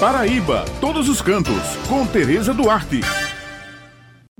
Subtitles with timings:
[0.00, 3.00] Paraíba, todos os cantos, com Tereza Duarte.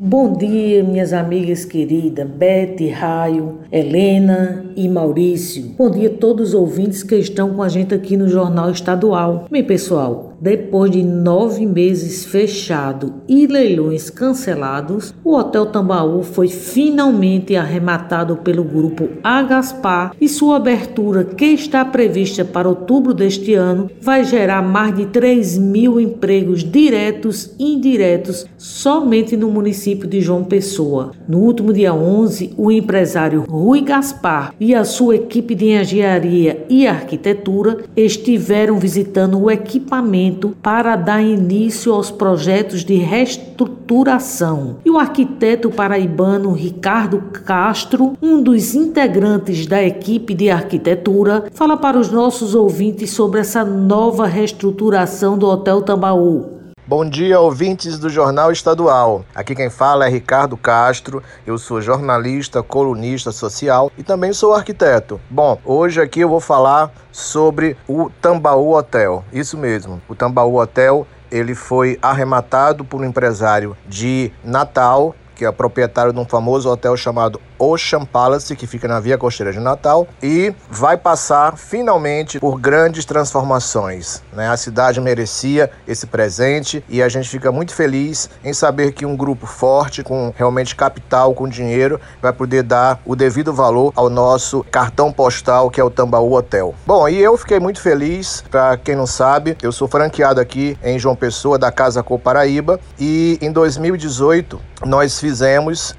[0.00, 5.74] Bom dia, minhas amigas queridas, Bete, Raio, Helena e Maurício.
[5.76, 9.46] Bom dia a todos os ouvintes que estão com a gente aqui no Jornal Estadual.
[9.50, 17.56] Bem, pessoal, depois de nove meses fechado e leilões cancelados, o Hotel Tambaú foi finalmente
[17.56, 24.22] arrematado pelo grupo Agaspar e sua abertura, que está prevista para outubro deste ano, vai
[24.22, 31.12] gerar mais de 3 mil empregos diretos e indiretos somente no município de João Pessoa.
[31.26, 36.86] No último dia 11, o empresário Rui Gaspar e a sua equipe de engenharia e
[36.86, 44.76] arquitetura estiveram visitando o equipamento para dar início aos projetos de reestruturação.
[44.84, 51.98] E o arquiteto paraibano Ricardo Castro, um dos integrantes da equipe de arquitetura, fala para
[51.98, 56.57] os nossos ouvintes sobre essa nova reestruturação do Hotel Tambaú.
[56.88, 59.22] Bom dia, ouvintes do Jornal Estadual.
[59.34, 61.22] Aqui quem fala é Ricardo Castro.
[61.46, 65.20] Eu sou jornalista, colunista social e também sou arquiteto.
[65.28, 69.22] Bom, hoje aqui eu vou falar sobre o Tambaú Hotel.
[69.30, 75.52] Isso mesmo, o Tambaú Hotel ele foi arrematado por um empresário de Natal que é
[75.52, 80.06] proprietário de um famoso hotel chamado Ocean Palace, que fica na Via Costeira de Natal,
[80.20, 84.20] e vai passar finalmente por grandes transformações.
[84.32, 84.48] Né?
[84.48, 89.16] A cidade merecia esse presente e a gente fica muito feliz em saber que um
[89.16, 94.64] grupo forte, com realmente capital, com dinheiro, vai poder dar o devido valor ao nosso
[94.72, 96.74] cartão postal, que é o Tambaú Hotel.
[96.84, 100.98] Bom, e eu fiquei muito feliz, para quem não sabe, eu sou franqueado aqui em
[100.98, 105.27] João Pessoa, da Casa Cor Paraíba, e em 2018 nós fizemos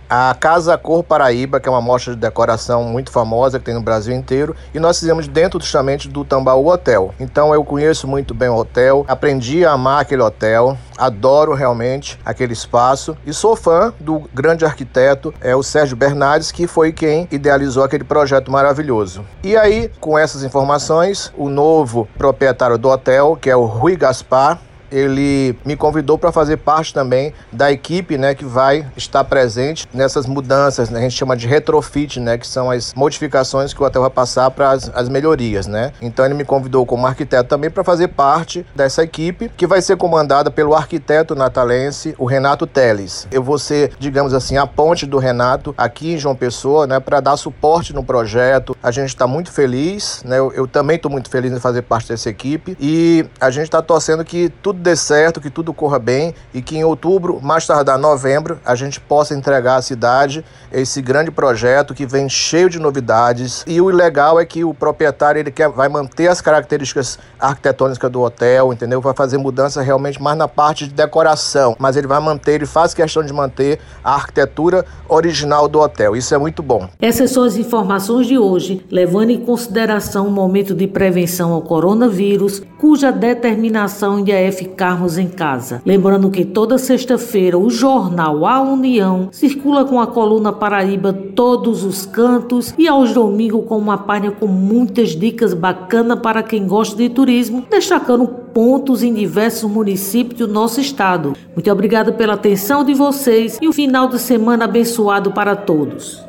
[0.10, 3.82] a Casa Cor Paraíba, que é uma mostra de decoração muito famosa que tem no
[3.82, 7.14] Brasil inteiro, e nós fizemos dentro justamente do Tambaú Hotel.
[7.20, 12.54] Então eu conheço muito bem o hotel, aprendi a amar aquele hotel, adoro realmente aquele
[12.54, 17.84] espaço e sou fã do grande arquiteto é o Sérgio Bernardes, que foi quem idealizou
[17.84, 19.26] aquele projeto maravilhoso.
[19.44, 24.60] E aí, com essas informações, o novo proprietário do hotel, que é o Rui Gaspar,
[24.92, 30.26] ele me convidou para fazer parte também da equipe, né, que vai estar presente nessas
[30.26, 34.02] mudanças, né, a gente chama de retrofit, né, que são as modificações que o hotel
[34.02, 35.92] vai passar para as, as melhorias, né.
[36.02, 39.98] Então ele me convidou como arquiteto também para fazer parte dessa equipe, que vai ser
[39.98, 43.27] comandada pelo arquiteto natalense, o Renato Teles.
[43.32, 47.20] Eu vou ser, digamos assim, a ponte do Renato aqui em João Pessoa, né, para
[47.20, 48.76] dar suporte no projeto.
[48.82, 52.10] A gente está muito feliz, né, eu, eu também estou muito feliz em fazer parte
[52.10, 56.00] dessa equipe e a gente está torcendo que tudo tudo dê certo, que tudo corra
[56.00, 61.02] bem e que em outubro, mais tardar novembro, a gente possa entregar à cidade esse
[61.02, 63.64] grande projeto que vem cheio de novidades.
[63.68, 68.22] E o legal é que o proprietário ele quer, vai manter as características arquitetônicas do
[68.22, 69.02] hotel, entendeu?
[69.02, 72.94] Vai fazer mudança realmente mais na parte de decoração, mas ele vai manter, ele faz
[72.94, 76.16] questão de manter a arquitetura original do hotel.
[76.16, 76.88] Isso é muito bom.
[77.02, 82.62] Essas são as informações de hoje, levando em consideração o momento de prevenção ao coronavírus,
[82.78, 85.82] cuja determinação ainda é ficarmos em casa.
[85.86, 92.06] Lembrando que toda sexta-feira o jornal A União circula com a coluna Paraíba todos os
[92.06, 97.10] cantos e aos domingos com uma página com muitas dicas bacanas para quem gosta de
[97.10, 101.34] turismo, destacando pontos em diversos municípios do nosso estado.
[101.56, 106.29] Muito obrigada pela atenção de vocês e um final de semana abençoado para todos.